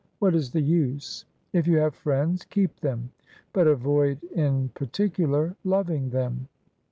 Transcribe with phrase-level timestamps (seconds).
[0.17, 1.25] What is the use?
[1.53, 3.11] If you have friends, keep them.
[3.53, 6.47] But avoid, in particular, loving them."